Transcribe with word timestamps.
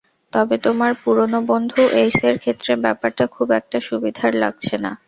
তবে 0.33 0.55
তোমার 0.65 0.91
পুরনো 1.01 1.39
বন্ধু 1.47 1.81
এইসের 1.95 2.35
ক্ষেত্রে 2.39 2.71
ব্যাপারটা 2.85 3.25
খুব 3.35 3.47
একটা 3.59 3.77
সুবিধার 3.87 4.31
লাগছে 4.43 4.75
না। 4.83 4.91